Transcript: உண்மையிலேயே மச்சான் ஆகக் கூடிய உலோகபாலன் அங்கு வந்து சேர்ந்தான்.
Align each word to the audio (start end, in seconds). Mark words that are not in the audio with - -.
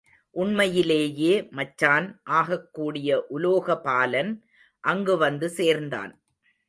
உண்மையிலேயே 0.31 1.47
மச்சான் 1.51 2.21
ஆகக் 2.23 2.73
கூடிய 2.73 3.25
உலோகபாலன் 3.29 4.39
அங்கு 4.79 5.17
வந்து 5.17 5.49
சேர்ந்தான். 5.49 6.21